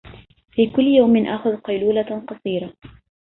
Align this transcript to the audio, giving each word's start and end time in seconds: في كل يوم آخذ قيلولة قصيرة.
في 0.51 0.69
كل 0.69 0.81
يوم 0.83 1.25
آخذ 1.27 1.55
قيلولة 1.57 2.25
قصيرة. 2.27 2.73